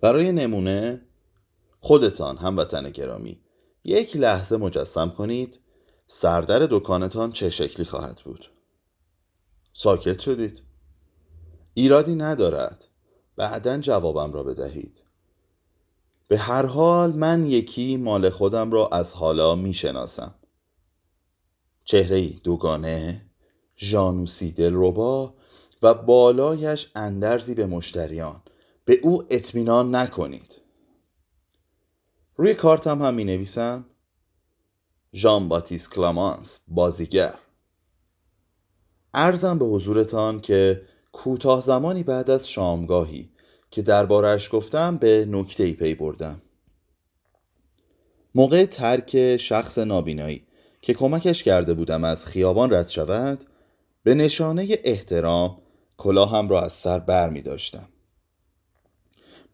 برای 0.00 0.32
نمونه 0.32 1.00
خودتان 1.80 2.36
هموطن 2.36 2.90
گرامی 2.90 3.40
یک 3.84 4.16
لحظه 4.16 4.56
مجسم 4.56 5.10
کنید 5.10 5.60
سردر 6.06 6.58
دکانتان 6.70 7.32
چه 7.32 7.50
شکلی 7.50 7.86
خواهد 7.86 8.22
بود؟ 8.24 8.50
ساکت 9.72 10.18
شدید. 10.18 10.62
ایرادی 11.74 12.14
ندارد. 12.14 12.88
بعدا 13.36 13.78
جوابم 13.78 14.32
را 14.32 14.42
بدهید. 14.42 15.04
به 16.28 16.38
هر 16.38 16.66
حال 16.66 17.12
من 17.12 17.46
یکی 17.46 17.96
مال 17.96 18.30
خودم 18.30 18.70
را 18.70 18.88
از 18.88 19.12
حالا 19.12 19.54
می 19.54 19.74
شناسم 19.74 20.34
چهره 21.84 22.28
دوگانه 22.28 23.26
ژانوسی 23.78 24.52
دلربا 24.52 25.34
و 25.82 25.94
بالایش 25.94 26.90
اندرزی 26.94 27.54
به 27.54 27.66
مشتریان. 27.66 28.42
به 28.88 28.98
او 29.02 29.24
اطمینان 29.30 29.94
نکنید. 29.94 30.60
روی 32.36 32.54
کارتم 32.54 33.02
هم 33.02 33.14
می 33.14 33.24
نویسم 33.24 33.84
ژان 35.14 35.48
باتیس 35.48 35.88
کلامانس 35.88 36.60
بازیگر. 36.68 37.34
ارزم 39.14 39.58
به 39.58 39.64
حضورتان 39.64 40.40
که 40.40 40.82
کوتاه 41.12 41.60
زمانی 41.60 42.02
بعد 42.02 42.30
از 42.30 42.48
شامگاهی 42.48 43.30
که 43.70 43.82
دربارش 43.82 44.48
گفتم 44.52 44.96
به 44.96 45.26
نکته 45.28 45.64
ای 45.64 45.72
پی 45.72 45.94
بردم. 45.94 46.42
موقع 48.34 48.64
ترک 48.64 49.36
شخص 49.36 49.78
نابینایی 49.78 50.46
که 50.82 50.94
کمکش 50.94 51.42
کرده 51.42 51.74
بودم 51.74 52.04
از 52.04 52.26
خیابان 52.26 52.72
رد 52.72 52.88
شود 52.88 53.44
به 54.02 54.14
نشانه 54.14 54.78
احترام 54.84 55.62
کلاهم 55.96 56.48
را 56.48 56.62
از 56.62 56.72
سر 56.72 56.98
بر 56.98 57.30
می 57.30 57.42
داشتم 57.42 57.88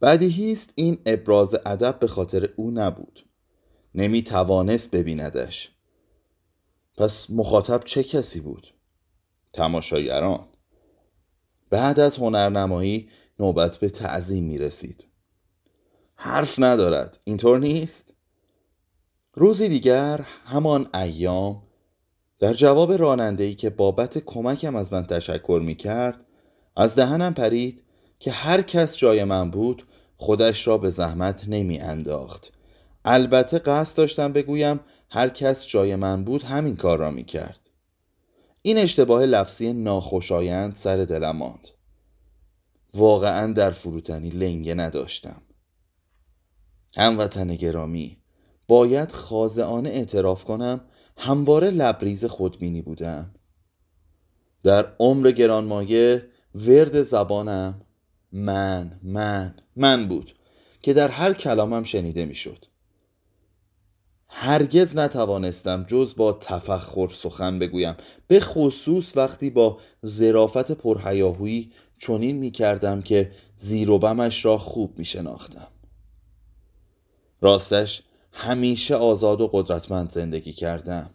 بدیهی 0.04 0.58
این 0.74 0.98
ابراز 1.06 1.54
ادب 1.66 1.98
به 1.98 2.06
خاطر 2.06 2.48
او 2.56 2.70
نبود. 2.70 3.26
نمی 3.94 4.22
توانست 4.22 4.90
ببیندش. 4.90 5.70
پس 6.96 7.26
مخاطب 7.30 7.80
چه 7.84 8.02
کسی 8.02 8.40
بود؟ 8.40 8.74
تماشاگران. 9.52 10.46
بعد 11.70 12.00
از 12.00 12.16
هنرنمایی 12.16 13.08
نوبت 13.38 13.76
به 13.76 13.88
تعظیم 13.88 14.44
می 14.44 14.58
رسید 14.58 15.06
حرف 16.14 16.58
ندارد. 16.58 17.20
اینطور 17.24 17.58
نیست؟ 17.58 18.14
روزی 19.34 19.68
دیگر 19.68 20.26
همان 20.44 20.88
ایام 20.94 21.62
در 22.38 22.54
جواب 22.54 22.92
رانندهی 22.92 23.54
که 23.54 23.70
بابت 23.70 24.18
کمکم 24.18 24.76
از 24.76 24.92
من 24.92 25.06
تشکر 25.06 25.60
می 25.64 25.74
کرد 25.74 26.24
از 26.76 26.94
دهنم 26.94 27.34
پرید 27.34 27.84
که 28.18 28.30
هر 28.30 28.62
کس 28.62 28.96
جای 28.96 29.24
من 29.24 29.50
بود 29.50 29.86
خودش 30.16 30.66
را 30.66 30.78
به 30.78 30.90
زحمت 30.90 31.44
نمی 31.48 31.78
انداخت 31.80 32.52
البته 33.04 33.58
قصد 33.58 33.96
داشتم 33.96 34.32
بگویم 34.32 34.80
هر 35.10 35.28
کس 35.28 35.66
جای 35.66 35.96
من 35.96 36.24
بود 36.24 36.42
همین 36.42 36.76
کار 36.76 36.98
را 36.98 37.10
می 37.10 37.24
کرد 37.24 37.60
این 38.66 38.78
اشتباه 38.78 39.26
لفظی 39.26 39.72
ناخوشایند 39.72 40.74
سر 40.74 40.96
دلم 40.96 41.36
ماند. 41.36 41.68
واقعا 42.94 43.52
در 43.52 43.70
فروتنی 43.70 44.30
لنگه 44.30 44.74
نداشتم. 44.74 45.42
هموطن 46.96 47.54
گرامی 47.54 48.18
باید 48.68 49.12
خاضعانه 49.12 49.88
اعتراف 49.88 50.44
کنم 50.44 50.80
همواره 51.16 51.70
لبریز 51.70 52.24
خودبینی 52.24 52.82
بودم. 52.82 53.34
در 54.62 54.94
عمر 54.98 55.30
گرانمایه 55.30 56.28
ورد 56.54 57.02
زبانم 57.02 57.80
من 58.36 59.00
من 59.02 59.54
من 59.76 60.08
بود 60.08 60.34
که 60.82 60.92
در 60.92 61.08
هر 61.08 61.32
کلامم 61.32 61.84
شنیده 61.84 62.24
می‌شد. 62.24 62.66
هرگز 64.28 64.96
نتوانستم 64.96 65.84
جز 65.88 66.14
با 66.16 66.32
تفخر 66.32 67.08
سخن 67.08 67.58
بگویم 67.58 67.94
به 68.26 68.40
خصوص 68.40 69.16
وقتی 69.16 69.50
با 69.50 69.78
زرافت 70.02 70.72
پرهیاهویی 70.72 71.72
چنین 71.98 72.36
می 72.36 72.50
کردم 72.50 73.02
که 73.02 73.32
زیر 73.58 73.90
و 73.90 73.98
بمش 73.98 74.44
را 74.44 74.58
خوب 74.58 74.98
می 74.98 75.04
شناختم 75.04 75.68
راستش 77.40 78.02
همیشه 78.32 78.94
آزاد 78.94 79.40
و 79.40 79.48
قدرتمند 79.52 80.10
زندگی 80.10 80.52
کردم. 80.52 81.10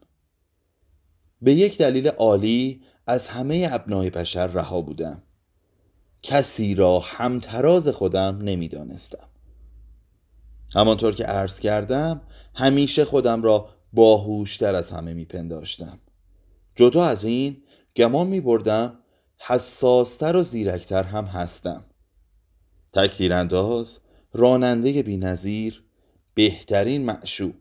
به 1.42 1.54
یک 1.54 1.78
دلیل 1.78 2.08
عالی 2.08 2.82
از 3.08 3.28
همه 3.28 3.70
ابنای 3.72 4.10
بشر 4.10 4.48
رها 4.48 4.82
بودم. 4.82 5.24
کسی 6.22 6.76
را 6.76 7.00
همتراز 7.00 7.88
خودم 7.88 8.40
نمی‌دانستم. 8.42 9.28
همانطور 10.74 11.16
که 11.16 11.24
عرض 11.24 11.60
کردم 11.60 12.22
همیشه 12.56 13.06
خودم 13.06 13.42
را 13.42 13.70
باهوشتر 13.94 14.76
از 14.76 14.90
همه 14.90 15.14
میپنداشتم. 15.14 16.00
جدا 16.76 17.04
از 17.04 17.26
این 17.26 17.58
گمان 17.96 18.28
می 18.28 18.42
بردم 18.42 19.00
حساستر 19.38 20.36
و 20.36 20.44
زیرکتر 20.44 21.04
هم 21.04 21.26
هستم. 21.26 21.84
تکتیرانداز 22.94 24.00
راننده 24.34 25.04
بینظیر 25.04 25.84
بهترین 26.34 27.06
معشوق. 27.06 27.56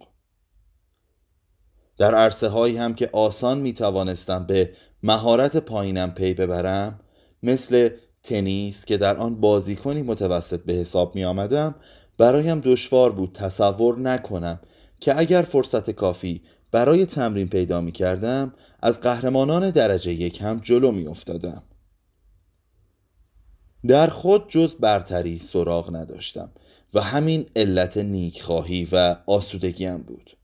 در 1.98 2.14
عرصه 2.14 2.48
هایی 2.48 2.76
هم 2.76 2.94
که 2.94 3.10
آسان 3.12 3.58
می 3.58 3.72
توانستم 3.72 4.46
به 4.46 4.72
مهارت 5.02 5.56
پایینم 5.56 6.10
پی 6.10 6.34
ببرم 6.34 7.00
مثل 7.42 7.90
تنیس 8.28 8.84
که 8.84 8.96
در 8.96 9.16
آن 9.16 9.34
بازیکنی 9.40 10.02
متوسط 10.02 10.60
به 10.60 10.72
حساب 10.72 11.14
می 11.14 11.24
آمدم 11.24 11.74
برایم 12.18 12.60
دشوار 12.60 13.12
بود 13.12 13.32
تصور 13.32 13.98
نکنم 13.98 14.60
که 15.00 15.18
اگر 15.18 15.42
فرصت 15.42 15.90
کافی 15.90 16.42
برای 16.70 17.06
تمرین 17.06 17.48
پیدا 17.48 17.80
می 17.80 17.92
کردم 17.92 18.54
از 18.82 19.00
قهرمانان 19.00 19.70
درجه 19.70 20.12
یک 20.12 20.42
هم 20.42 20.60
جلو 20.62 20.92
می 20.92 21.06
افتادم. 21.06 21.62
در 23.86 24.06
خود 24.06 24.48
جز 24.48 24.74
برتری 24.74 25.38
سراغ 25.38 25.96
نداشتم 25.96 26.50
و 26.94 27.00
همین 27.00 27.46
علت 27.56 27.96
نیکخواهی 27.96 28.88
و 28.92 29.16
آسودگیم 29.26 29.98
بود 29.98 30.37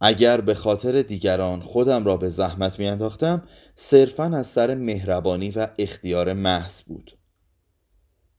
اگر 0.00 0.40
به 0.40 0.54
خاطر 0.54 1.02
دیگران 1.02 1.60
خودم 1.60 2.04
را 2.04 2.16
به 2.16 2.30
زحمت 2.30 2.78
میانداختم 2.78 3.42
صرفا 3.76 4.24
از 4.24 4.46
سر 4.46 4.74
مهربانی 4.74 5.50
و 5.50 5.68
اختیار 5.78 6.32
محض 6.32 6.82
بود. 6.82 7.18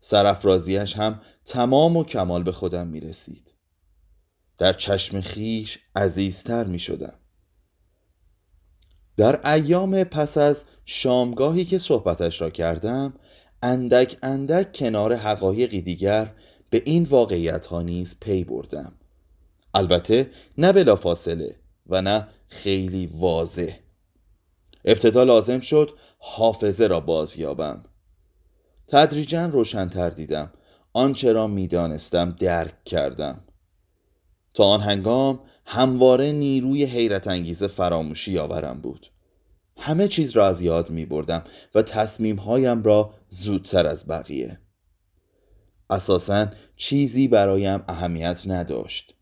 سرافرازیش 0.01 0.95
هم 0.95 1.21
تمام 1.45 1.97
و 1.97 2.03
کمال 2.03 2.43
به 2.43 2.51
خودم 2.51 2.87
می 2.87 2.99
رسید 2.99 3.53
در 4.57 4.73
چشم 4.73 5.21
خیش 5.21 5.79
عزیزتر 5.95 6.63
می 6.63 6.79
شدم 6.79 7.19
در 9.17 9.53
ایام 9.53 10.03
پس 10.03 10.37
از 10.37 10.65
شامگاهی 10.85 11.65
که 11.65 11.77
صحبتش 11.77 12.41
را 12.41 12.49
کردم 12.49 13.13
اندک 13.63 14.17
اندک 14.23 14.73
کنار 14.73 15.15
حقایقی 15.15 15.81
دیگر 15.81 16.35
به 16.69 16.81
این 16.85 17.03
واقعیت 17.03 17.65
ها 17.65 17.81
نیز 17.81 18.15
پی 18.21 18.43
بردم. 18.43 18.98
البته 19.73 20.31
نه 20.57 20.73
بلا 20.73 20.95
فاصله 20.95 21.55
و 21.87 22.01
نه 22.01 22.27
خیلی 22.47 23.07
واضح. 23.07 23.73
ابتدا 24.85 25.23
لازم 25.23 25.59
شد 25.59 25.91
حافظه 26.19 26.87
را 26.87 26.99
بازیابم. 26.99 27.83
تدریجا 28.87 29.45
روشنتر 29.45 30.09
دیدم. 30.09 30.51
آنچه 30.93 31.33
را 31.33 31.47
می‌دانستم 31.47 32.35
درک 32.39 32.83
کردم. 32.83 33.43
تا 34.53 34.63
آن 34.63 34.81
هنگام 34.81 35.39
همواره 35.65 36.31
نیروی 36.31 36.83
حیرت 36.83 37.27
انگیز 37.27 37.63
فراموشی 37.63 38.37
آورم 38.37 38.81
بود. 38.81 39.11
همه 39.77 40.07
چیز 40.07 40.31
را 40.31 40.47
از 40.47 40.61
یاد 40.61 40.89
می 40.89 41.05
بردم 41.05 41.43
و 41.75 41.81
تصمیم 41.81 42.35
هایم 42.35 42.83
را 42.83 43.13
زودتر 43.29 43.87
از 43.87 44.07
بقیه. 44.07 44.59
اساسا 45.89 46.47
چیزی 46.75 47.27
برایم 47.27 47.83
اهمیت 47.87 48.43
نداشت. 48.47 49.15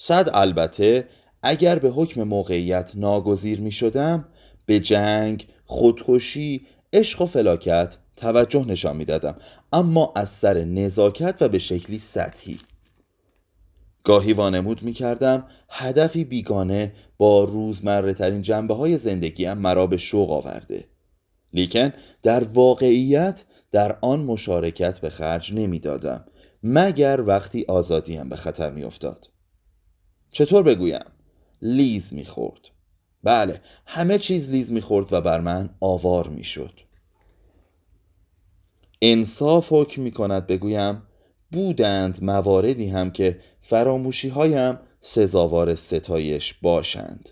صد 0.00 0.30
البته 0.34 1.08
اگر 1.42 1.78
به 1.78 1.90
حکم 1.90 2.22
موقعیت 2.22 2.92
ناگزیر 2.94 3.60
می 3.60 3.72
شدم 3.72 4.28
به 4.66 4.80
جنگ، 4.80 5.46
خودکشی، 5.64 6.66
عشق 6.92 7.22
و 7.22 7.26
فلاکت 7.26 7.96
توجه 8.16 8.64
نشان 8.64 8.96
می 8.96 9.04
دادم 9.04 9.36
اما 9.72 10.12
از 10.16 10.28
سر 10.28 10.64
نزاکت 10.64 11.42
و 11.42 11.48
به 11.48 11.58
شکلی 11.58 11.98
سطحی. 11.98 12.58
گاهی 14.04 14.32
وانمود 14.32 14.82
می 14.82 14.92
کردم 14.92 15.46
هدفی 15.68 16.24
بیگانه 16.24 16.92
با 17.16 17.44
روزمره 17.44 18.12
ترین 18.12 18.42
جنبه 18.42 18.74
های 18.74 18.98
زندگیم 18.98 19.52
مرا 19.52 19.86
به 19.86 19.96
شوق 19.96 20.30
آورده. 20.30 20.84
لیکن 21.52 21.92
در 22.22 22.44
واقعیت 22.44 23.44
در 23.72 23.98
آن 24.00 24.20
مشارکت 24.20 24.98
به 24.98 25.10
خرج 25.10 25.52
نمی‌دادم 25.54 26.24
مگر 26.62 27.24
وقتی 27.26 27.64
آزادیم 27.68 28.28
به 28.28 28.36
خطر 28.36 28.70
می 28.70 28.84
افتاد. 28.84 29.28
چطور 30.38 30.62
بگویم؟ 30.62 31.04
لیز 31.62 32.14
می‌خورد. 32.14 32.70
بله 33.22 33.60
همه 33.86 34.18
چیز 34.18 34.50
لیز 34.50 34.72
می‌خورد 34.72 35.12
و 35.12 35.20
بر 35.20 35.40
من 35.40 35.70
آوار 35.80 36.28
می‌شد. 36.28 36.72
انصاف 39.02 39.72
حکم 39.72 40.02
می 40.02 40.10
کند 40.10 40.46
بگویم 40.46 41.02
بودند 41.52 42.22
مواردی 42.22 42.88
هم 42.88 43.10
که 43.10 43.40
فراموشی 43.60 44.28
هایم 44.28 44.78
سزاوار 45.00 45.74
ستایش 45.74 46.54
باشند. 46.54 47.30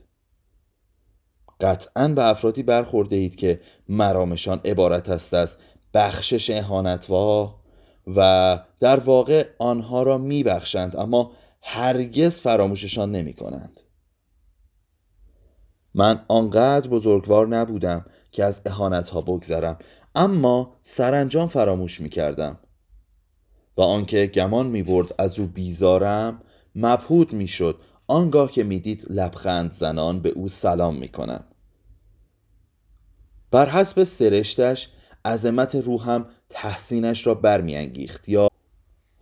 قطعا 1.61 2.09
به 2.09 2.25
افرادی 2.25 2.63
برخورده 2.63 3.17
اید 3.17 3.37
که 3.37 3.61
مرامشان 3.89 4.61
عبارت 4.65 5.09
است 5.09 5.35
از 5.35 5.57
بخشش 5.95 6.51
اهانتوا 6.51 7.61
و 8.07 8.61
در 8.81 9.01
واقع 9.01 9.47
آنها 9.59 10.03
را 10.03 10.19
میبخشند 10.19 10.97
اما 10.97 11.33
هرگز 11.69 12.41
فراموششان 12.41 13.13
نمی 13.13 13.33
کنند 13.33 13.81
من 15.95 16.25
آنقدر 16.29 16.89
بزرگوار 16.89 17.49
نبودم 17.49 18.05
که 18.33 18.45
از 18.45 18.61
اهانت 18.67 19.09
ها 19.09 19.21
بگذرم 19.21 19.79
اما 20.15 20.77
سرانجام 20.83 21.49
فراموش 21.49 22.01
می 22.01 22.09
کردم 22.09 22.59
و 23.77 23.81
آنکه 23.81 24.27
گمان 24.27 24.67
می 24.67 24.83
برد 24.83 25.15
از 25.19 25.39
او 25.39 25.47
بیزارم 25.47 26.43
مبهود 26.75 27.33
می 27.33 27.49
شد 27.49 27.81
آنگاه 28.07 28.53
که 28.53 28.65
می‌دید 28.65 29.07
لبخند 29.11 29.73
زنان 29.73 30.21
به 30.21 30.29
او 30.29 30.49
سلام 30.49 30.97
می 30.97 31.09
کنم 31.09 31.45
بر 33.51 33.69
حسب 33.69 34.05
سرشتش 34.05 34.91
عظمت 35.25 35.75
روحم 35.75 36.27
تحسینش 36.49 37.27
را 37.27 37.35
برمیانگیخت. 37.35 38.29
یا 38.29 38.49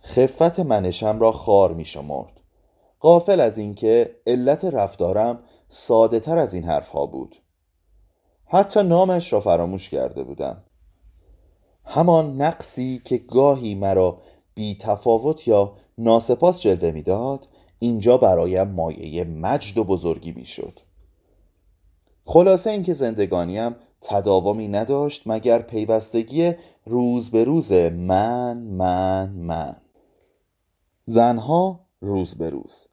خفت 0.05 0.59
منشم 0.59 1.19
را 1.19 1.31
خار 1.31 1.73
می 1.73 1.85
شمرد. 1.85 2.41
قافل 2.99 3.39
از 3.39 3.57
اینکه 3.57 4.15
علت 4.27 4.65
رفتارم 4.65 5.39
ساده 5.67 6.19
تر 6.19 6.37
از 6.37 6.53
این 6.53 6.63
حرفها 6.63 7.05
بود. 7.05 7.35
حتی 8.45 8.83
نامش 8.83 9.33
را 9.33 9.39
فراموش 9.39 9.89
کرده 9.89 10.23
بودم. 10.23 10.63
همان 11.85 12.41
نقصی 12.41 13.01
که 13.05 13.17
گاهی 13.17 13.75
مرا 13.75 14.21
بی 14.55 14.75
تفاوت 14.75 15.47
یا 15.47 15.75
ناسپاس 15.97 16.59
جلوه 16.59 16.91
می‌داد 16.91 17.47
اینجا 17.79 18.17
برایم 18.17 18.67
مایه 18.67 19.23
مجد 19.23 19.77
و 19.77 19.83
بزرگی 19.83 20.31
می‌شد 20.31 20.79
خلاصه 22.25 22.69
اینکه 22.69 22.93
زندگانیم 22.93 23.75
تداومی 24.01 24.67
نداشت 24.67 25.23
مگر 25.25 25.61
پیوستگی 25.61 26.53
روز 26.85 27.31
به 27.31 27.43
روز 27.43 27.71
من 27.71 28.57
من 28.57 29.29
من. 29.29 29.75
زنها 31.05 31.79
روز 32.01 32.35
به 32.35 32.49
روز 32.49 32.87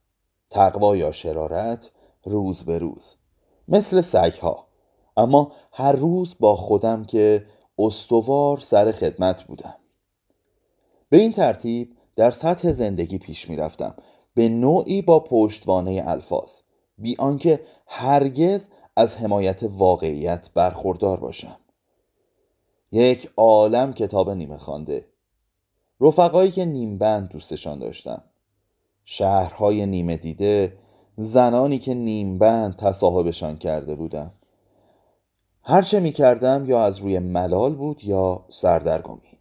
تقوا 0.51 0.97
یا 0.97 1.13
شرارت 1.13 1.91
روز 2.25 2.65
به 2.65 2.79
روز 2.79 3.15
مثل 3.69 4.01
سگها. 4.01 4.67
اما 5.17 5.53
هر 5.73 5.93
روز 5.93 6.35
با 6.41 6.57
خودم 6.57 7.05
که 7.05 7.47
استوار 7.79 8.59
سر 8.59 8.93
خدمت 8.93 9.43
بودم. 9.43 9.75
به 11.09 11.17
این 11.17 11.33
ترتیب 11.33 11.97
در 12.17 12.31
سطح 12.31 12.73
زندگی 12.73 13.19
پیش 13.19 13.49
می 13.49 13.57
رفتم. 13.57 13.95
به 14.35 14.49
نوعی 14.49 15.03
با 15.03 15.21
پشتوانه 15.21 16.03
الفاظ. 16.07 16.61
بی 16.99 17.17
آنکه 17.19 17.61
هرگز 17.87 18.67
از 18.97 19.17
حمایت 19.17 19.61
واقعیت 19.63 20.51
برخوردار 20.55 21.21
باشم. 21.21 21.57
یک 22.93 23.31
عالم 23.37 23.93
کتاب 23.93 24.31
نیمه 24.31 24.59
خوانده. 24.59 25.12
رفقایی 26.03 26.51
که 26.51 26.65
نیمبند 26.65 27.29
دوستشان 27.29 27.79
داشتم 27.79 28.23
شهرهای 29.05 29.87
نیمه 29.87 30.17
دیده 30.17 30.79
زنانی 31.17 31.79
که 31.79 31.95
نیمبند 31.95 32.77
تصاحبشان 32.77 33.59
کرده 33.59 33.95
بودم 33.95 34.33
هرچه 35.63 36.01
می 36.01 36.13
کردم 36.13 36.65
یا 36.67 36.85
از 36.85 36.99
روی 36.99 37.19
ملال 37.19 37.75
بود 37.75 38.05
یا 38.05 38.45
سردرگمی. 38.49 39.39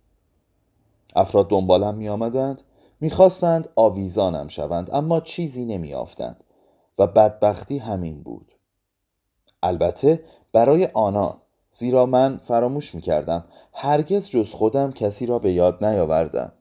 افراد 1.16 1.50
دنبالم 1.50 1.96
می 1.96 2.10
آمدند 2.10 2.62
می‌خواستند 3.00 3.70
آویزانم 3.76 4.48
شوند 4.48 4.90
اما 4.94 5.20
چیزی 5.20 5.66
نمیافتند 5.66 6.44
و 7.00 7.08
بدبختی 7.08 7.78
همین 7.78 8.24
بود. 8.24 8.52
البته 9.64 10.24
برای 10.54 10.86
آنان 10.86 11.41
زیرا 11.72 12.06
من 12.06 12.38
فراموش 12.38 12.96
می‌کردم 12.96 13.46
هرگز 13.74 14.30
جز 14.30 14.52
خودم 14.52 14.92
کسی 14.92 15.26
را 15.26 15.40
به 15.40 15.52
یاد 15.52 15.86
نیاوردم. 15.86 16.54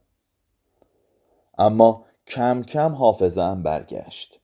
اما 1.58 2.04
کم 2.26 2.62
کم 2.62 2.94
حافظم 2.94 3.62
برگشت. 3.62 4.40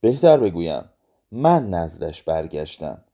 بهتر 0.00 0.36
بگویم 0.36 0.84
من 1.32 1.70
نزدش 1.70 2.22
برگشتم 2.22 3.04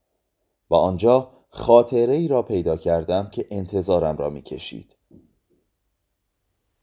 و 0.70 0.75
آنجا 0.75 1.31
خاطره 1.50 2.12
ای 2.12 2.29
را 2.29 2.43
پیدا 2.43 2.76
کردم 2.76 3.29
که 3.32 3.46
انتظارم 3.50 4.17
را 4.17 4.31
می‌کشید. 4.31 4.96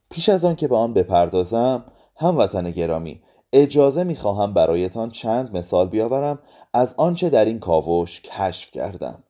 پیش 0.09 0.29
از 0.29 0.45
آن 0.45 0.55
که 0.55 0.67
به 0.67 0.75
آن 0.75 0.93
بپردازم 0.93 1.85
هموطن 2.15 2.71
گرامی 2.71 3.21
اجازه 3.53 4.03
می‌خواهم 4.03 4.53
برایتان 4.53 5.09
چند 5.09 5.57
مثال 5.57 5.87
بیاورم 5.87 6.39
از 6.73 6.93
آنچه 6.97 7.29
در 7.29 7.45
این 7.45 7.59
کاوش 7.59 8.21
کشف 8.21 8.71
کردم. 8.71 9.23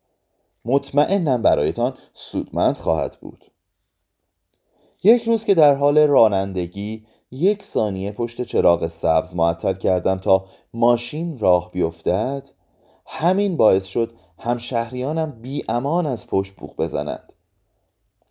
مطمئنم 0.65 1.41
برایتان 1.41 1.93
سودمند 2.13 2.77
خواهد 2.77 3.17
بود. 3.21 3.45
یک 5.03 5.23
روز 5.23 5.45
که 5.45 5.53
در 5.53 5.75
حال 5.75 5.97
رانندگی 5.97 7.05
یک 7.31 7.63
ثانیه 7.63 8.11
پشت 8.11 8.41
چراغ 8.41 8.87
سبز 8.87 9.35
معطل 9.35 9.73
کردم 9.73 10.17
تا 10.17 10.45
ماشین 10.73 11.39
راه 11.39 11.71
بیفتد 11.71 12.49
همین 13.05 13.57
باعث 13.57 13.85
شد 13.85 14.13
همشهریانم 14.37 15.31
بی 15.41 15.63
امان 15.69 16.05
از 16.05 16.27
پشت 16.27 16.55
بوخ 16.55 16.75
بزنند 16.75 17.33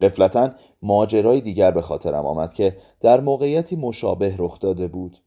قفلتا 0.01 0.51
ماجرای 0.83 1.41
دیگر 1.41 1.71
به 1.71 1.83
خاطرم 1.83 2.27
آمد 2.27 2.55
که 2.55 2.77
در 3.01 3.21
موقعیتی 3.21 3.77
مشابه 3.77 4.35
رخ 4.39 4.61
داده 4.61 4.89
بود. 4.89 5.19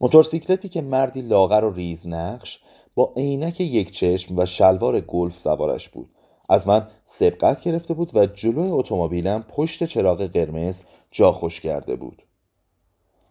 موتورسیکلتی 0.00 0.68
که 0.68 0.82
مردی 0.82 1.22
لاغر 1.22 1.64
و 1.64 1.72
ریز 1.72 2.06
نقش 2.06 2.60
با 2.94 3.12
عینک 3.16 3.60
یک 3.60 3.90
چشم 3.90 4.38
و 4.38 4.46
شلوار 4.46 5.00
گلف 5.00 5.38
سوارش 5.38 5.88
بود. 5.88 6.10
از 6.48 6.68
من 6.68 6.88
سبقت 7.04 7.60
گرفته 7.60 7.94
بود 7.94 8.16
و 8.16 8.26
جلوی 8.26 8.70
اتومبیلم 8.70 9.42
پشت 9.42 9.84
چراغ 9.84 10.22
قرمز 10.22 10.84
جا 11.10 11.32
خوش 11.32 11.60
کرده 11.60 11.96
بود. 11.96 12.22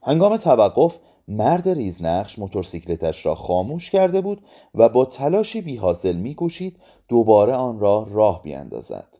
هنگام 0.03 0.37
توقف 0.37 0.99
مرد 1.27 1.69
ریزنقش 1.69 2.39
موتورسیکلتش 2.39 3.25
را 3.25 3.35
خاموش 3.35 3.89
کرده 3.89 4.21
بود 4.21 4.41
و 4.75 4.89
با 4.89 5.05
تلاشی 5.05 5.61
بی 5.61 5.75
حاصل 5.75 6.15
می 6.15 6.35
دوباره 7.07 7.53
آن 7.53 7.79
را 7.79 8.07
راه 8.11 8.41
بیاندازد. 8.41 9.19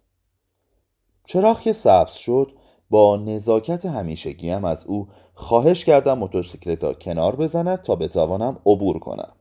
چراغ 1.25 1.59
که 1.59 1.73
سبز 1.73 2.11
شد 2.13 2.51
با 2.89 3.17
نزاکت 3.17 3.85
همیشگیم 3.85 4.65
از 4.65 4.85
او 4.85 5.07
خواهش 5.33 5.85
کردم 5.85 6.17
موتورسیکلت 6.17 6.83
را 6.83 6.93
کنار 6.93 7.35
بزند 7.35 7.81
تا 7.81 7.95
بتوانم 7.95 8.59
عبور 8.65 8.99
کنم. 8.99 9.33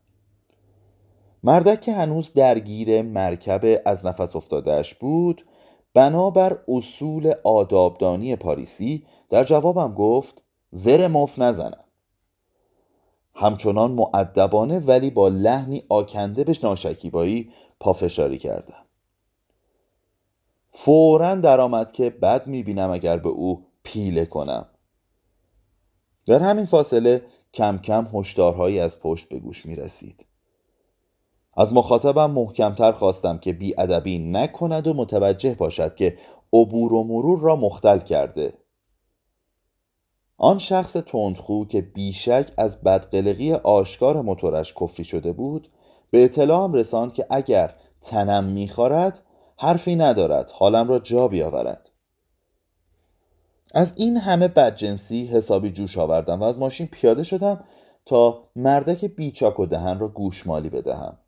مردک 1.42 1.80
که 1.80 1.92
هنوز 1.92 2.32
درگیر 2.32 3.02
مرکب 3.02 3.82
از 3.84 4.06
نفس 4.06 4.36
افتادهش 4.36 4.94
بود. 4.94 5.46
بنابر 5.94 6.58
اصول 6.68 7.32
آدابدانی 7.44 8.36
پاریسی 8.36 9.06
در 9.30 9.44
جوابم 9.44 9.94
گفت 9.94 10.42
زر 10.72 11.08
مف 11.08 11.38
نزنم. 11.38 11.84
همچنان 13.34 13.90
معدبانه 13.90 14.78
ولی 14.78 15.10
با 15.10 15.28
لحنی 15.28 15.82
آکنده 15.88 16.44
به 16.44 16.56
ناشکیبایی 16.62 17.50
پافشاری 17.80 18.38
کردم. 18.38 18.84
فورا 20.70 21.34
درآمد 21.34 21.92
که 21.92 22.10
بد 22.10 22.46
می‌بینم 22.46 22.90
اگر 22.90 23.16
به 23.16 23.28
او 23.28 23.66
پیله 23.82 24.26
کنم. 24.26 24.66
در 26.26 26.42
همین 26.42 26.64
فاصله 26.64 27.22
کم 27.54 27.78
کم 27.78 28.06
هشدارهایی 28.14 28.80
از 28.80 29.00
پشت 29.00 29.28
به 29.28 29.38
گوش 29.38 29.66
می 29.66 29.76
رسید 29.76 30.26
از 31.60 31.72
مخاطبم 31.72 32.30
محکمتر 32.30 32.92
خواستم 32.92 33.38
که 33.38 33.52
بیادبی 33.52 34.18
نکند 34.18 34.86
و 34.86 34.94
متوجه 34.94 35.54
باشد 35.54 35.94
که 35.94 36.18
عبور 36.52 36.92
و 36.92 37.04
مرور 37.04 37.40
را 37.40 37.56
مختل 37.56 37.98
کرده. 37.98 38.54
آن 40.38 40.58
شخص 40.58 40.92
تندخو 40.92 41.64
که 41.64 41.80
بیشک 41.82 42.52
از 42.56 42.82
بدقلقی 42.82 43.52
آشکار 43.52 44.22
موتورش 44.22 44.74
کفری 44.74 45.04
شده 45.04 45.32
بود 45.32 45.68
به 46.10 46.24
اطلاعم 46.24 46.72
رساند 46.72 47.14
که 47.14 47.26
اگر 47.30 47.74
تنم 48.00 48.44
می‌خورد 48.44 49.22
حرفی 49.58 49.96
ندارد 49.96 50.50
حالم 50.50 50.88
را 50.88 50.98
جا 50.98 51.28
بیاورد. 51.28 51.90
از 53.74 53.92
این 53.96 54.16
همه 54.16 54.48
بدجنسی 54.48 55.26
حسابی 55.26 55.70
جوش 55.70 55.98
آوردم 55.98 56.40
و 56.40 56.44
از 56.44 56.58
ماشین 56.58 56.86
پیاده 56.86 57.22
شدم 57.22 57.64
تا 58.06 58.44
مردک 58.56 59.04
بیچاک 59.04 59.60
و 59.60 59.66
دهن 59.66 59.98
را 59.98 60.08
گوشمالی 60.08 60.68
بدهم. 60.68 61.18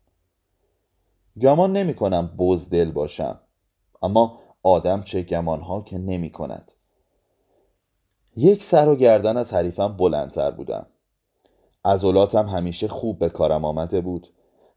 گمان 1.41 1.73
نمی 1.73 1.93
کنم 1.93 2.27
بزدل 2.37 2.91
باشم. 2.91 3.39
اما 4.01 4.39
آدم 4.63 5.01
چه 5.01 5.21
گمانها 5.21 5.81
که 5.81 5.97
نمی 5.97 6.29
کند. 6.29 6.71
یک 8.35 8.63
سر 8.63 8.87
و 8.87 8.95
گردن 8.95 9.37
از 9.37 9.53
حریفم 9.53 9.97
بلندتر 9.97 10.51
بودم. 10.51 10.85
عضلاتم 11.85 12.45
همیشه 12.45 12.87
خوب 12.87 13.19
به 13.19 13.29
کارم 13.29 13.65
آمده 13.65 14.01
بود. 14.01 14.29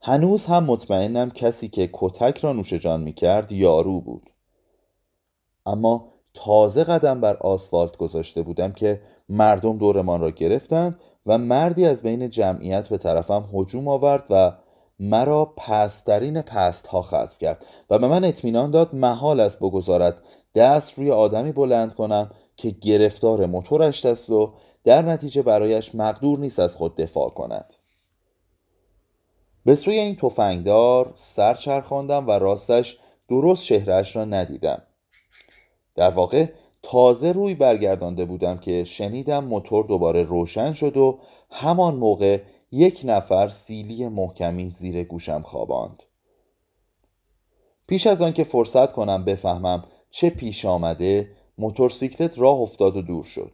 هنوز 0.02 0.46
هم 0.46 0.64
مطمئنم 0.64 1.30
کسی 1.30 1.68
که 1.68 1.90
کتک 1.92 2.38
را 2.38 2.52
نوش 2.52 2.72
جان 2.72 3.00
می 3.00 3.12
کرد 3.12 3.52
یارو 3.52 4.00
بود. 4.00 4.30
اما 5.66 6.12
تازه 6.34 6.84
قدم 6.84 7.20
بر 7.20 7.36
آسفالت 7.36 7.96
گذاشته 7.96 8.42
بودم 8.42 8.72
که 8.72 9.00
مردم 9.28 9.78
دورمان 9.78 10.20
را 10.20 10.30
گرفتند 10.30 10.98
و 11.26 11.38
مردی 11.38 11.86
از 11.86 12.02
بین 12.02 12.30
جمعیت 12.30 12.88
به 12.88 12.96
طرفم 12.96 13.48
هجوم 13.52 13.88
آورد 13.88 14.26
و 14.30 14.52
مرا 14.98 15.44
پسترین 15.44 16.42
پست 16.42 16.86
ها 16.86 17.02
ختم 17.02 17.38
کرد 17.40 17.66
و 17.90 17.98
به 17.98 18.08
من 18.08 18.24
اطمینان 18.24 18.70
داد 18.70 18.94
محال 18.94 19.40
است 19.40 19.58
بگذارد 19.58 20.22
دست 20.54 20.98
روی 20.98 21.10
آدمی 21.10 21.52
بلند 21.52 21.94
کنم 21.94 22.30
که 22.56 22.70
گرفتار 22.70 23.46
موتورش 23.46 24.06
است 24.06 24.30
و 24.30 24.52
در 24.84 25.02
نتیجه 25.02 25.42
برایش 25.42 25.94
مقدور 25.94 26.38
نیست 26.38 26.60
از 26.60 26.76
خود 26.76 26.96
دفاع 26.96 27.28
کند. 27.28 27.74
به 29.64 29.74
سوی 29.74 29.98
این 29.98 30.16
تفنگدار 30.16 31.12
سر 31.14 31.54
چرخاندم 31.54 32.26
و 32.26 32.30
راستش 32.30 32.98
درست 33.28 33.64
شهرش 33.64 34.16
را 34.16 34.24
ندیدم. 34.24 34.82
در 35.94 36.10
واقع 36.10 36.46
تازه 36.82 37.32
روی 37.32 37.54
برگردانده 37.54 38.24
بودم 38.24 38.58
که 38.58 38.84
شنیدم 38.84 39.44
موتور 39.44 39.84
دوباره 39.84 40.22
روشن 40.22 40.72
شد 40.72 40.96
و 40.96 41.18
همان 41.50 41.94
موقع 41.94 42.40
یک 42.76 43.00
نفر 43.04 43.48
سیلی 43.48 44.08
محکمی 44.08 44.70
زیر 44.70 45.04
گوشم 45.04 45.42
خواباند. 45.42 46.02
پیش 47.86 48.06
از 48.06 48.22
آنکه 48.22 48.44
فرصت 48.44 48.92
کنم 48.92 49.24
بفهمم 49.24 49.84
چه 50.10 50.30
پیش 50.30 50.64
آمده 50.64 51.30
موتورسیکلت 51.58 52.38
راه 52.38 52.60
افتاد 52.60 52.96
و 52.96 53.02
دور 53.02 53.24
شد. 53.24 53.52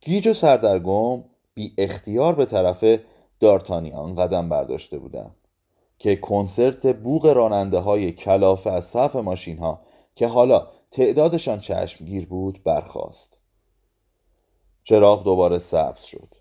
گیج 0.00 0.28
و 0.28 0.32
سردرگم 0.32 1.24
بی 1.54 1.74
اختیار 1.78 2.34
به 2.34 2.44
طرف 2.44 2.84
دارتانیان 3.40 4.14
قدم 4.14 4.48
برداشته 4.48 4.98
بودم 4.98 5.34
که 5.98 6.16
کنسرت 6.16 6.96
بوغ 6.96 7.26
راننده 7.26 7.78
های 7.78 8.12
کلافه 8.12 8.70
از 8.70 8.86
صف 8.86 9.16
ماشین 9.16 9.58
ها 9.58 9.82
که 10.14 10.26
حالا 10.26 10.68
تعدادشان 10.90 11.60
چشمگیر 11.60 12.26
بود 12.26 12.62
برخاست. 12.64 13.38
چراغ 14.82 15.24
دوباره 15.24 15.58
سبز 15.58 16.02
شد. 16.02 16.39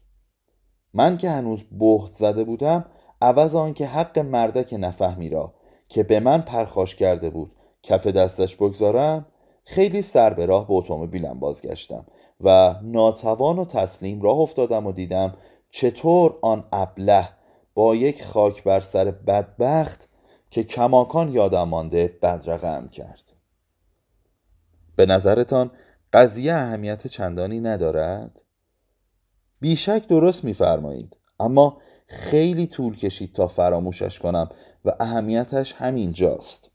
من 0.93 1.17
که 1.17 1.29
هنوز 1.29 1.63
بهت 1.71 2.13
زده 2.13 2.43
بودم 2.43 2.85
عوض 3.21 3.55
آنکه 3.55 3.85
حق 3.85 4.19
مردک 4.19 4.75
نفهمی 4.79 5.29
را 5.29 5.53
که 5.89 6.03
به 6.03 6.19
من 6.19 6.41
پرخاش 6.41 6.95
کرده 6.95 7.29
بود 7.29 7.51
کف 7.83 8.07
دستش 8.07 8.55
بگذارم 8.55 9.25
خیلی 9.63 10.01
سر 10.01 10.33
به 10.33 10.45
راه 10.45 10.67
به 10.67 10.73
اتومبیلم 10.73 11.39
بازگشتم 11.39 12.05
و 12.41 12.75
ناتوان 12.81 13.59
و 13.59 13.65
تسلیم 13.65 14.21
راه 14.21 14.37
افتادم 14.37 14.87
و 14.87 14.91
دیدم 14.91 15.33
چطور 15.69 16.35
آن 16.41 16.63
ابله 16.73 17.29
با 17.73 17.95
یک 17.95 18.25
خاک 18.25 18.63
بر 18.63 18.79
سر 18.79 19.11
بدبخت 19.11 20.09
که 20.49 20.63
کماکان 20.63 21.31
یادم 21.31 21.63
مانده 21.63 22.17
بدرقم 22.21 22.87
کرد 22.87 23.33
به 24.95 25.05
نظرتان 25.05 25.71
قضیه 26.13 26.53
اهمیت 26.53 27.07
چندانی 27.07 27.59
ندارد؟ 27.59 28.41
بیشک 29.59 30.07
درست 30.07 30.43
میفرمایید. 30.43 31.17
اما 31.39 31.77
خیلی 32.07 32.67
طول 32.67 32.97
کشید 32.97 33.33
تا 33.33 33.47
فراموشش 33.47 34.19
کنم 34.19 34.49
و 34.85 34.95
اهمیتش 34.99 35.73
همین 35.73 36.11
جاست. 36.11 36.71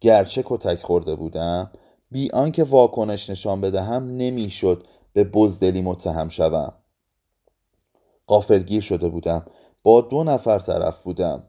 گرچه 0.00 0.42
کتک 0.46 0.82
خورده 0.82 1.14
بودم 1.14 1.70
بی 2.10 2.30
آنکه 2.30 2.64
واکنش 2.64 3.30
نشان 3.30 3.60
بدهم 3.60 4.16
نمی‌شد 4.16 4.86
به 5.12 5.24
بزدلی 5.24 5.82
متهم 5.82 6.28
شوم. 6.28 6.74
قافلگیر 8.26 8.80
شده 8.80 9.08
بودم. 9.08 9.46
با 9.82 10.00
دو 10.00 10.24
نفر 10.24 10.58
طرف 10.58 11.02
بودم. 11.02 11.44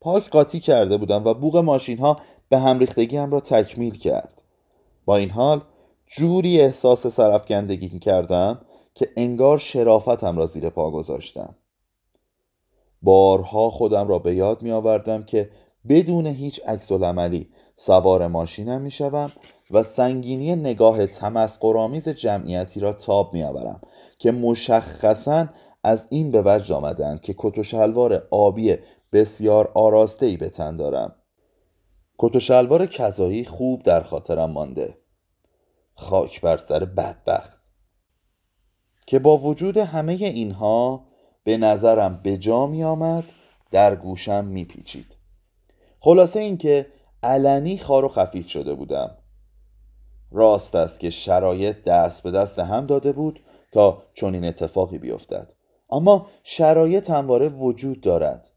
پاک 0.00 0.30
قاطی 0.30 0.60
کرده 0.60 0.96
بودم 0.96 1.24
و 1.24 1.34
بوغ 1.34 1.56
ماشین 1.56 1.98
ها 1.98 2.16
به 2.48 2.58
هم 2.58 2.78
ریختگی 2.78 3.16
هم 3.16 3.30
را 3.30 3.40
تکمیل 3.40 3.98
کرد. 3.98 4.42
با 5.04 5.16
این 5.16 5.30
حال 5.30 5.60
جوری 6.06 6.60
احساس 6.60 7.06
سرفکندگی 7.06 7.98
کردم 7.98 8.60
که 8.94 9.08
انگار 9.16 9.58
شرافتم 9.58 10.36
را 10.36 10.46
زیر 10.46 10.70
پا 10.70 10.90
گذاشتم. 10.90 11.54
بارها 13.02 13.70
خودم 13.70 14.08
را 14.08 14.18
به 14.18 14.34
یاد 14.34 14.62
می 14.62 14.70
آوردم 14.70 15.22
که 15.22 15.50
بدون 15.88 16.26
هیچ 16.26 16.60
عکس 16.66 16.92
عملی 16.92 17.48
سوار 17.76 18.26
ماشینم 18.26 18.80
می 18.80 18.90
شوم 18.90 19.32
و 19.70 19.82
سنگینی 19.82 20.56
نگاه 20.56 21.06
تمسخرآمیز 21.06 22.08
جمعیتی 22.08 22.80
را 22.80 22.92
تاب 22.92 23.34
می 23.34 23.42
آورم 23.42 23.80
که 24.18 24.32
مشخصا 24.32 25.48
از 25.84 26.06
این 26.10 26.30
به 26.30 26.42
وجد 26.44 26.72
آمدند 26.72 27.20
که 27.20 27.34
کت 27.38 27.58
و 27.58 27.62
شلوار 27.62 28.28
آبی 28.30 28.76
بسیار 29.12 29.70
آراسته 29.74 30.26
ای 30.26 30.36
به 30.36 30.48
تن 30.48 30.76
دارم. 30.76 31.14
کت 32.18 32.36
و 32.36 32.40
شلوار 32.40 32.86
کذایی 32.86 33.44
خوب 33.44 33.82
در 33.82 34.00
خاطرم 34.00 34.50
مانده. 34.50 34.98
خاک 35.94 36.40
بر 36.40 36.56
سر 36.56 36.84
بدبخت. 36.84 37.63
که 39.06 39.18
با 39.18 39.36
وجود 39.36 39.76
همه 39.76 40.12
اینها 40.12 41.04
به 41.44 41.56
نظرم 41.56 42.20
به 42.22 42.36
جا 42.36 42.66
می 42.66 42.84
آمد 42.84 43.24
در 43.70 43.96
گوشم 43.96 44.44
می 44.44 44.64
پیچید 44.64 45.16
خلاصه 46.00 46.40
اینکه 46.40 46.86
علنی 47.22 47.78
خار 47.78 48.04
و 48.04 48.08
خفیف 48.08 48.48
شده 48.48 48.74
بودم. 48.74 49.16
راست 50.30 50.74
است 50.74 51.00
که 51.00 51.10
شرایط 51.10 51.84
دست 51.84 52.22
به 52.22 52.30
دست 52.30 52.58
هم 52.58 52.86
داده 52.86 53.12
بود 53.12 53.40
تا 53.72 54.02
چنین 54.14 54.44
اتفاقی 54.44 54.98
بیفتد. 54.98 55.52
اما 55.90 56.26
شرایط 56.42 57.10
همواره 57.10 57.48
وجود 57.48 58.00
دارد. 58.00 58.50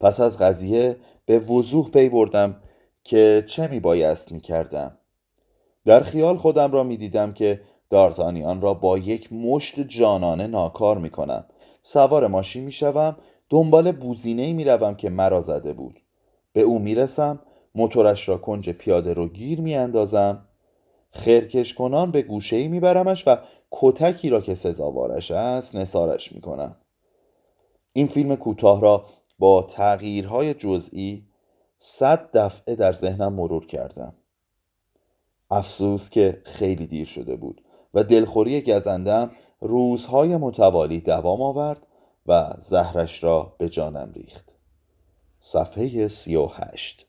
پس 0.00 0.20
از 0.20 0.38
قضیه 0.38 0.96
به 1.26 1.38
وضوح 1.38 1.90
پی 1.90 2.08
بردم 2.08 2.60
که 3.04 3.44
چه 3.46 3.66
می 3.66 3.80
بایست 3.80 4.32
می 4.32 4.40
کردم 4.40 4.98
در 5.84 6.00
خیال 6.00 6.36
خودم 6.36 6.72
را 6.72 6.82
می 6.82 6.96
دیدم 6.96 7.32
که 7.32 7.60
دارتانیان 7.90 8.60
را 8.60 8.74
با 8.74 8.98
یک 8.98 9.32
مشت 9.32 9.80
جانانه 9.80 10.46
ناکار 10.46 10.98
می 10.98 11.10
کنم 11.10 11.44
سوار 11.82 12.26
ماشین 12.26 12.64
می 12.64 12.72
شوم 12.72 13.16
دنبال 13.48 13.92
بوزینه 13.92 14.52
می 14.52 14.64
روم 14.64 14.94
که 14.94 15.10
مرا 15.10 15.40
زده 15.40 15.72
بود. 15.72 16.00
به 16.52 16.60
او 16.60 16.78
می 16.78 16.94
رسم 16.94 17.40
موتورش 17.74 18.28
را 18.28 18.38
کنج 18.38 18.70
پیاده 18.70 19.14
رو 19.14 19.28
گیر 19.28 19.60
می 19.60 19.74
اندازم 19.74 20.44
خرکش 21.10 21.74
کنان 21.74 22.10
به 22.10 22.22
گوشه 22.22 22.56
ای 22.56 22.68
می 22.68 22.80
برمش 22.80 23.28
و 23.28 23.36
کتکی 23.70 24.30
را 24.30 24.40
که 24.40 24.54
سزاوارش 24.54 25.30
است 25.30 25.74
نسارش 25.74 26.32
می 26.32 26.40
کنم 26.40 26.76
این 27.92 28.06
فیلم 28.06 28.36
کوتاه 28.36 28.80
را 28.80 29.04
با 29.38 29.62
تغییرهای 29.62 30.54
جزئی 30.54 31.26
صد 31.78 32.30
دفعه 32.34 32.74
در 32.74 32.92
ذهنم 32.92 33.32
مرور 33.32 33.66
کردم. 33.66 34.14
افسوس 35.50 36.10
که 36.10 36.40
خیلی 36.44 36.86
دیر 36.86 37.06
شده 37.06 37.36
بود. 37.36 37.64
و 37.94 38.04
دلخوری 38.04 38.60
گزندم 38.60 39.30
روزهای 39.60 40.36
متوالی 40.36 41.00
دوام 41.00 41.42
آورد 41.42 41.86
و 42.26 42.54
زهرش 42.58 43.24
را 43.24 43.54
به 43.58 43.68
جانم 43.68 44.12
ریخت 44.12 44.54
صفحه 45.40 46.08
سی 46.08 46.36
و 46.36 46.46
هشت. 46.46 47.06